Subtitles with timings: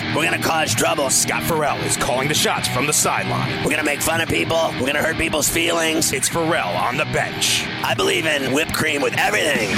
[0.00, 1.10] We're gonna cause trouble.
[1.10, 3.64] Scott Ferrall is calling the shots from the sideline.
[3.64, 4.72] We're gonna make fun of people.
[4.80, 6.12] We're gonna hurt people's feelings.
[6.12, 7.66] It's Ferrall on the bench.
[7.82, 9.70] I believe in whipped cream with everything.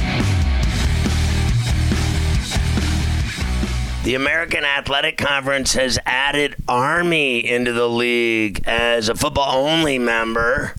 [4.04, 10.74] The American Athletic Conference has added Army into the league as a football only member.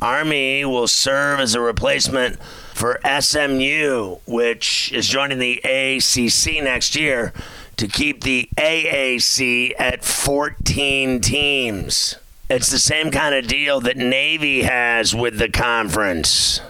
[0.00, 2.40] Army will serve as a replacement
[2.72, 7.32] for SMU, which is joining the ACC next year
[7.78, 12.16] to keep the AAC at 14 teams.
[12.50, 16.60] It's the same kind of deal that Navy has with the conference.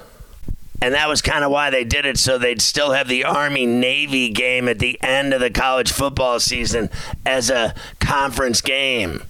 [0.80, 3.66] And that was kind of why they did it, so they'd still have the Army
[3.66, 6.88] Navy game at the end of the college football season
[7.26, 9.24] as a conference game.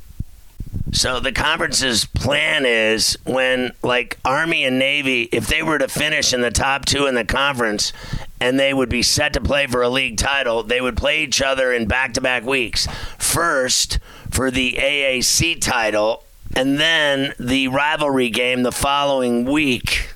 [0.92, 6.32] So the conference's plan is when, like, Army and Navy, if they were to finish
[6.32, 7.92] in the top two in the conference
[8.40, 11.42] and they would be set to play for a league title, they would play each
[11.42, 12.86] other in back to back weeks.
[13.18, 13.98] First
[14.30, 20.14] for the AAC title, and then the rivalry game the following week.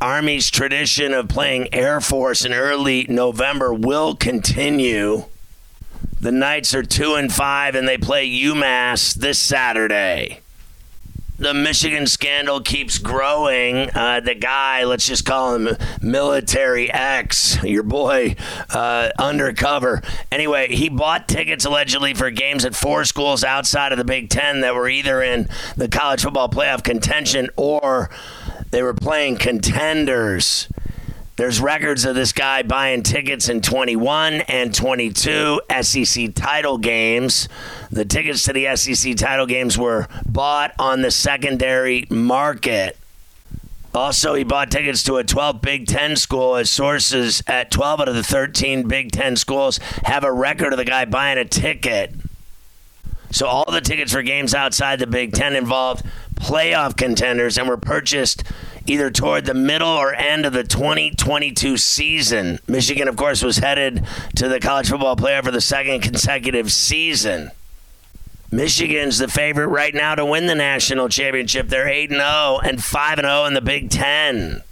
[0.00, 5.24] Army's tradition of playing Air Force in early November will continue.
[6.20, 10.40] The Knights are 2 and 5 and they play UMass this Saturday
[11.44, 13.90] the Michigan scandal keeps growing.
[13.94, 18.34] Uh, the guy, let's just call him Military X, your boy,
[18.70, 20.00] uh, undercover.
[20.32, 24.62] Anyway, he bought tickets allegedly for games at four schools outside of the Big Ten
[24.62, 25.46] that were either in
[25.76, 28.08] the college football playoff contention or
[28.70, 30.68] they were playing contenders.
[31.36, 37.48] There's records of this guy buying tickets in 21 and 22 SEC title games.
[37.90, 42.96] The tickets to the SEC title games were bought on the secondary market.
[43.92, 48.08] Also, he bought tickets to a 12 Big Ten school as sources at 12 out
[48.08, 52.14] of the 13 Big Ten schools have a record of the guy buying a ticket.
[53.32, 56.04] So, all the tickets for games outside the Big Ten involved
[56.36, 58.44] playoff contenders and were purchased
[58.86, 62.58] either toward the middle or end of the 2022 season.
[62.66, 64.06] Michigan, of course, was headed
[64.36, 67.50] to the college football playoff for the second consecutive season.
[68.50, 71.68] Michigan's the favorite right now to win the national championship.
[71.68, 74.62] They're 8 0 and 5 0 in the Big Ten.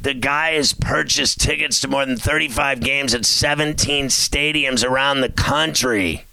[0.00, 5.28] The guy has purchased tickets to more than 35 games at 17 stadiums around the
[5.28, 6.24] country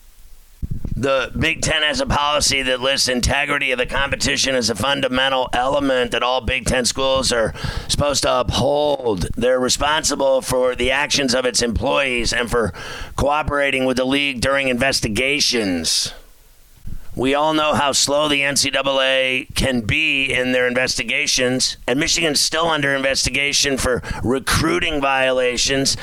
[1.00, 5.50] the Big Ten has a policy that lists integrity of the competition as a fundamental
[5.54, 7.54] element that all Big Ten schools are
[7.88, 9.28] supposed to uphold.
[9.38, 12.74] They're responsible for the actions of its employees and for
[13.16, 16.14] cooperating with the league during investigations.
[17.16, 22.68] We all know how slow the NCAA can be in their investigations, and Michigan's still
[22.68, 25.96] under investigation for recruiting violations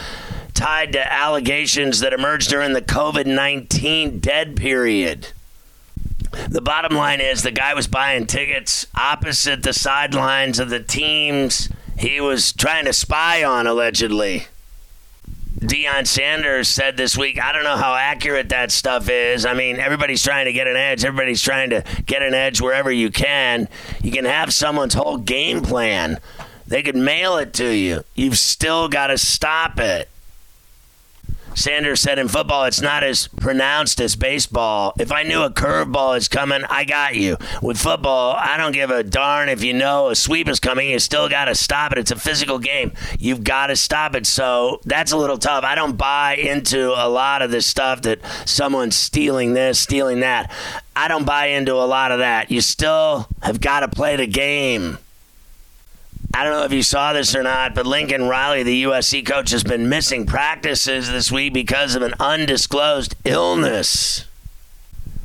[0.57, 5.29] tied to allegations that emerged during the COVID 19 dead period.
[6.49, 11.69] The bottom line is the guy was buying tickets opposite the sidelines of the teams
[11.99, 14.49] he was trying to spy on, allegedly.
[15.59, 19.47] Deion Sanders said this week, I don't know how accurate that stuff is.
[19.47, 21.05] I mean, everybody's trying to get an edge.
[21.05, 23.69] Everybody's trying to get an edge wherever you can.
[24.03, 26.19] You can have someone's whole game plan.
[26.67, 28.05] They could mail it to you.
[28.15, 30.11] You've still got to stop it.
[31.57, 34.93] Sanders said in football, it's not as pronounced as baseball.
[34.99, 37.39] If I knew a curveball is coming, I got you.
[37.63, 40.91] With football, I don't give a darn if you know a sweep is coming.
[40.91, 41.99] You still got to stop it.
[41.99, 42.93] It's a physical game.
[43.19, 44.27] You've got to stop it.
[44.27, 45.65] So that's a little tough.
[45.65, 50.53] I don't buy into a lot of this stuff that someone's stealing this, stealing that.
[50.95, 52.51] I don't buy into a lot of that.
[52.51, 54.99] You still have got to play the game.
[56.37, 59.53] I don't know if you saw this or not, but Lincoln Riley, the USC coach,
[59.53, 64.27] has been missing practices this week because of an undisclosed illness.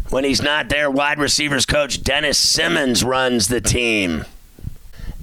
[0.09, 4.23] When he's not there, wide receivers coach Dennis Simmons runs the team.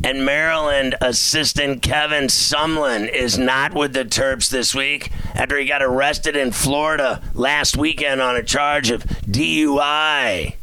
[0.05, 5.83] And Maryland assistant Kevin Sumlin is not with the Terps this week after he got
[5.83, 10.57] arrested in Florida last weekend on a charge of DUI.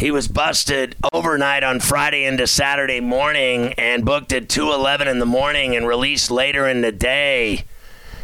[0.00, 5.26] He was busted overnight on Friday into Saturday morning and booked at 2:11 in the
[5.26, 7.66] morning and released later in the day.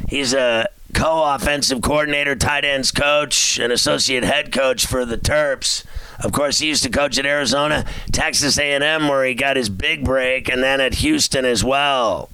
[0.08, 5.84] He's a co-offensive coordinator, tight ends coach, and associate head coach for the Terps.
[6.18, 10.02] Of course, he used to coach at Arizona, Texas A&M, where he got his big
[10.02, 12.30] break, and then at Houston as well.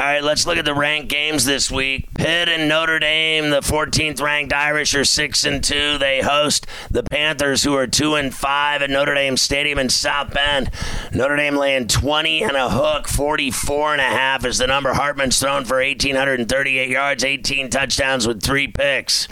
[0.00, 2.06] All right, let's look at the ranked games this week.
[2.14, 5.98] Pitt and Notre Dame, the 14th ranked Irish are 6 and 2.
[5.98, 10.32] They host the Panthers who are 2 and 5 at Notre Dame Stadium in South
[10.32, 10.70] Bend.
[11.12, 15.40] Notre Dame laying 20 and a hook, 44 and a half is the number Hartman's
[15.40, 19.26] thrown for 1838 yards, 18 touchdowns with 3 picks.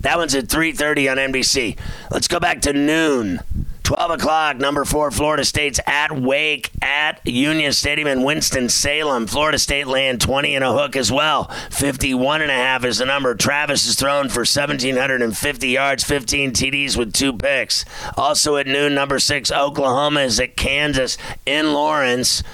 [0.00, 1.76] That one's at 3:30 on NBC.
[2.10, 3.40] Let's go back to noon.
[3.90, 9.26] 12 o'clock, number four, Florida State's at Wake at Union Stadium in Winston-Salem.
[9.26, 11.50] Florida State land 20 and a hook as well.
[11.72, 13.34] 51 and a half is the number.
[13.34, 17.84] Travis is thrown for 1,750 yards, 15 TDs with two picks.
[18.16, 22.44] Also at noon, number six, Oklahoma is at Kansas in Lawrence.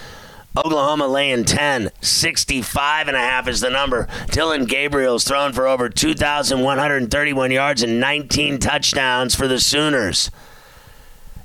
[0.56, 1.90] Oklahoma laying 10.
[2.00, 4.08] 65 and a half is the number.
[4.30, 10.30] Dillon Gabriel's thrown for over 2,131 yards and 19 touchdowns for the Sooners.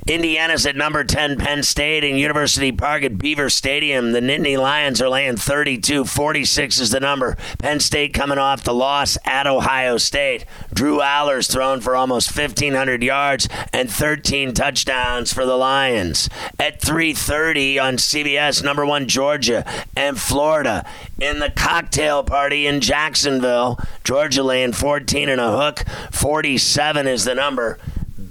[0.07, 4.13] Indiana's at number 10, Penn State, and University Park at Beaver Stadium.
[4.13, 6.05] The Nittany Lions are laying 32.
[6.05, 7.37] 46 is the number.
[7.59, 10.45] Penn State coming off the loss at Ohio State.
[10.73, 16.29] Drew Allar's thrown for almost 1,500 yards and 13 touchdowns for the Lions.
[16.57, 19.63] At 3.30 on CBS, number one, Georgia
[19.95, 20.83] and Florida.
[21.19, 25.85] In the cocktail party in Jacksonville, Georgia laying 14 and a hook.
[26.11, 27.77] 47 is the number.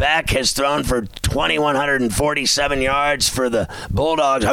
[0.00, 4.47] Beck has thrown for 2,147 yards for the Bulldogs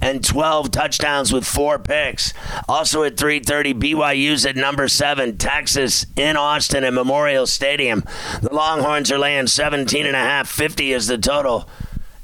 [0.00, 2.32] and 12 touchdowns with four picks.
[2.68, 8.04] Also at 3:30, BYU's at number seven, Texas in Austin at Memorial Stadium.
[8.40, 10.48] The Longhorns are laying 17 and a half.
[10.48, 11.68] 50 is the total.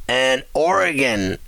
[0.07, 1.39] And Oregon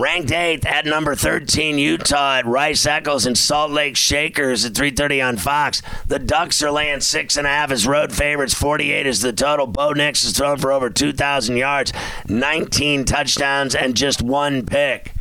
[0.00, 5.20] Ranked eighth at number 13, Utah at Rice Eccles and Salt Lake Shakers at 3:30
[5.20, 5.82] on Fox.
[6.08, 8.54] The Ducks are laying six and a half as road favorites.
[8.54, 9.66] 48 is the total.
[9.66, 11.92] Bo Nix is thrown for over 2,000 yards,
[12.26, 15.12] 19 touchdowns, and just one pick.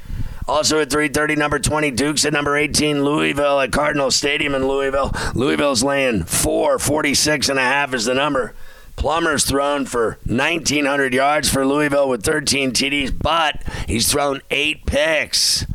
[0.47, 5.11] Also at 3:30, number 20 Dukes at number 18 Louisville at Cardinal Stadium in Louisville.
[5.35, 8.53] Louisville's laying four, 46 and a half is the number.
[8.99, 15.65] Plummer's thrown for 1,900 yards for Louisville with 13 TDs, but he's thrown eight picks.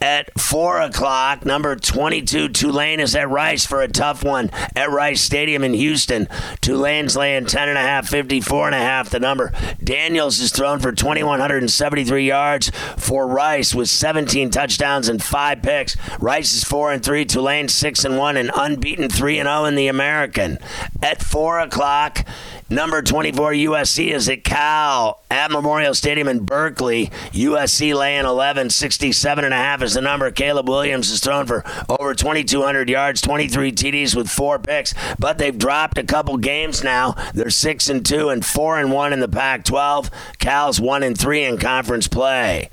[0.00, 5.22] At 4 o'clock, number 22, Tulane is at Rice for a tough one at Rice
[5.22, 6.28] Stadium in Houston.
[6.60, 9.52] Tulane's laying 10.5, 54.5 the number.
[9.82, 15.96] Daniels is thrown for 2,173 yards for Rice with 17 touchdowns and 5 picks.
[16.20, 19.76] Rice is 4 and 3, Tulane 6 and 1, and unbeaten 3 and 0 in
[19.76, 20.58] the American.
[21.00, 22.26] At 4 o'clock,
[22.68, 27.12] Number 24 USC is at Cal at Memorial Stadium in Berkeley.
[27.30, 30.32] USC laying 11, 67 and a half is the number.
[30.32, 35.56] Caleb Williams is thrown for over 2,200 yards, 23 TDs with four picks, but they've
[35.56, 37.14] dropped a couple games now.
[37.34, 40.10] They're six and two and four and one in the Pac-12.
[40.40, 42.68] Cal's one and three in conference play.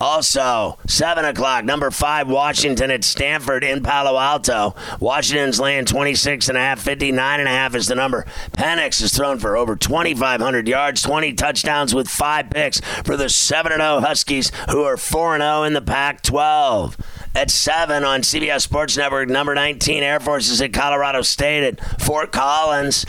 [0.00, 4.76] Also, 7 o'clock, number 5, Washington at Stanford in Palo Alto.
[5.00, 8.24] Washington's laying 26 and a half, 59 and a half is the number.
[8.52, 13.72] Penix is thrown for over 2,500 yards, 20 touchdowns with 5 picks for the 7
[13.72, 16.96] 0 Huskies, who are 4 0 in the Pac 12.
[17.34, 22.00] At 7 on CBS Sports Network, number 19, Air Force is at Colorado State at
[22.00, 23.04] Fort Collins.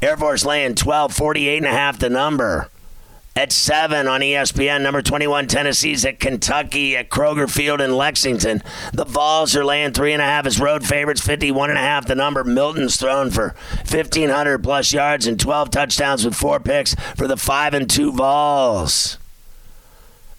[0.00, 2.68] Air Force laying 12, 48 and a half the number
[3.34, 4.82] at 7 on ESPN.
[4.82, 8.62] Number 21, Tennessee's at Kentucky at Kroger Field in Lexington.
[8.92, 12.44] The Vols are laying 3.5 as road favorites, 51.5 the number.
[12.44, 13.54] Milton's thrown for
[13.88, 19.18] 1,500 plus yards and 12 touchdowns with four picks for the 5 and 2 Vols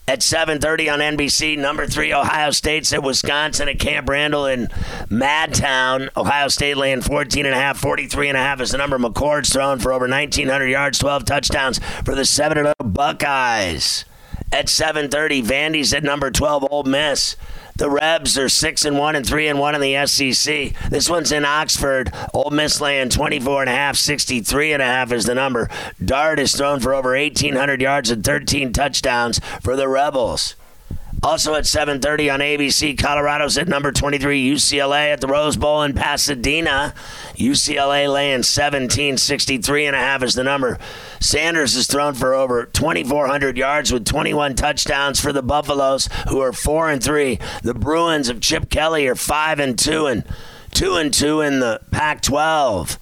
[0.08, 1.58] at 7.30 on NBC.
[1.58, 4.68] Number three, Ohio State's at Wisconsin at Camp Randall in
[5.10, 6.10] Madtown.
[6.18, 8.98] Ohio State laying 14 and a half, 43 and a half is the number.
[8.98, 14.06] McCord's thrown for over 1,900 yards, 12 touchdowns for the 7-0 Buckeyes.
[14.54, 17.36] At 7.30, Vandy's at number 12, Ole Miss.
[17.76, 20.74] The Rebs are six and one and three and one in the SEC.
[20.92, 22.14] This one's in Oxford.
[22.36, 25.72] Ole Miss laying 24 and a half, 63 and a half is the number.
[26.06, 30.56] Dart is thrown for over 1,800 yards and 13 touchdowns for the Rebels.
[31.24, 35.94] Also at 7:30 on ABC, Colorado's at number 23, UCLA at the Rose Bowl in
[35.94, 36.94] Pasadena.
[37.36, 40.78] UCLA laying 17, 63 and a half is the number.
[41.22, 46.52] Sanders has thrown for over 2,400 yards with 21 touchdowns for the Buffaloes, who are
[46.52, 47.40] four and three.
[47.64, 50.26] The Bruins of Chip Kelly are five and two and
[50.72, 52.98] two and two in the Pac-12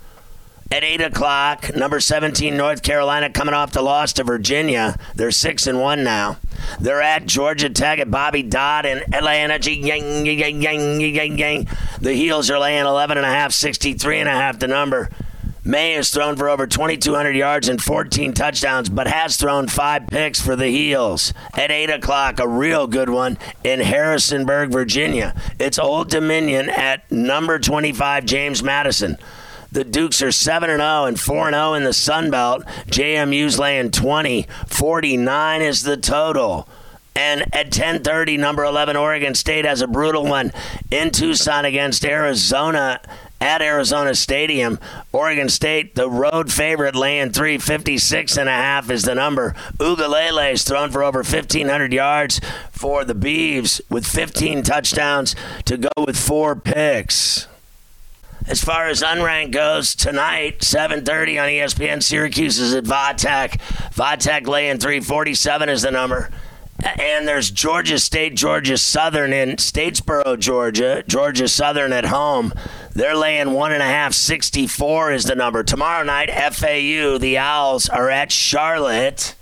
[0.72, 1.76] at 8 o'clock.
[1.76, 4.98] Number 17, North Carolina, coming off the loss to Virginia.
[5.16, 6.38] They're 6 and 1 now.
[6.80, 9.60] They're at Georgia Tech at Bobby Dodd and Atlanta.
[9.72, 11.68] Yang, yang, yang, yang, yang.
[12.00, 15.10] The Heels are laying 11 and a half, 63 and a half the number.
[15.64, 20.42] Maye has thrown for over 2,200 yards and 14 touchdowns, but has thrown five picks
[20.42, 21.34] for the Heels.
[21.54, 25.36] At 8 o'clock, a real good one in Harrisonburg, Virginia.
[25.60, 29.18] It's Old Dominion at number 25, James Madison.
[29.72, 32.66] The Dukes are 7 0 and 4 0 in the Sun Belt.
[32.88, 34.46] JMU's laying 20.
[34.68, 36.68] 49 is the total.
[37.16, 40.52] And at 10:30, number 11 Oregon State has a brutal one
[40.90, 43.00] in Tucson against Arizona
[43.42, 44.78] at Arizona Stadium.
[45.12, 49.56] Oregon State, the road favorite, laying 356 and a half is the number.
[49.78, 52.40] Uiagalelei's thrown for over 1,500 yards
[52.72, 55.36] for the Beavs with 15 touchdowns
[55.66, 57.48] to go with four picks.
[58.52, 63.62] As far as unranked goes, tonight, 7.30 on ESPN, Syracuse is at Vatech.
[63.94, 66.30] Vatech laying 347 is the number.
[67.00, 71.02] And there's Georgia State, Georgia Southern in Statesboro, Georgia.
[71.08, 72.54] Georgia Southern at home.
[72.94, 75.64] They're laying one and a half, 64 is the number.
[75.64, 79.34] Tomorrow night, FAU, the Owls, are at Charlotte.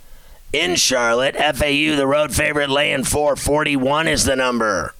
[0.53, 4.93] In Charlotte, FAU, the road favorite, laying four, 41 is the number.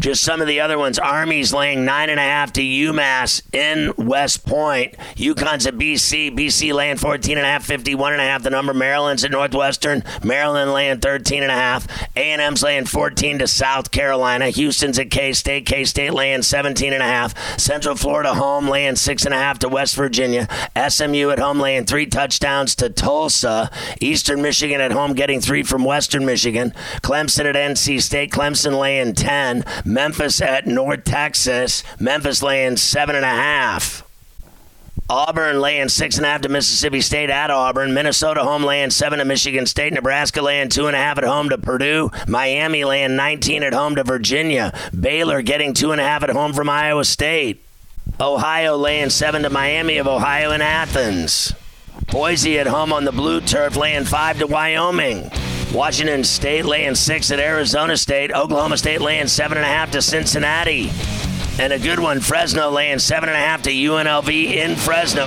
[0.00, 0.98] Just some of the other ones.
[0.98, 4.96] Army's laying nine and a half to UMass in West Point.
[5.16, 6.36] UConn's at BC.
[6.36, 8.42] BC laying 14 and a half, 51 and a half.
[8.42, 10.04] The number Maryland's at Northwestern.
[10.22, 11.86] Maryland laying 13 and a half.
[12.16, 14.50] A&M's laying 14 to South Carolina.
[14.50, 15.66] Houston's at K-State.
[15.66, 17.58] K-State laying 17 and a half.
[17.58, 20.46] Central Florida home laying six and a half to West Virginia.
[20.88, 23.70] SMU at home laying three touchdowns to Tulsa.
[24.00, 26.72] Eastern Michigan at home getting three from Western Michigan.
[27.02, 28.30] Clemson at NC State.
[28.30, 29.64] Clemson laying 10.
[29.88, 31.82] Memphis at North Texas.
[31.98, 34.04] Memphis laying seven and a half.
[35.08, 37.94] Auburn laying six and a half to Mississippi State at Auburn.
[37.94, 39.94] Minnesota home laying seven to Michigan State.
[39.94, 42.10] Nebraska laying two and a half at home to Purdue.
[42.26, 44.78] Miami laying 19 at home to Virginia.
[44.98, 47.64] Baylor getting two and a half at home from Iowa State.
[48.20, 51.54] Ohio laying seven to Miami of Ohio and Athens.
[52.12, 55.30] Boise at home on the blue turf laying five to Wyoming.
[55.72, 58.32] Washington State laying six at Arizona State.
[58.32, 60.90] Oklahoma State laying seven and a half to Cincinnati.
[61.60, 65.26] And a good one, Fresno laying seven and a half to UNLV in Fresno.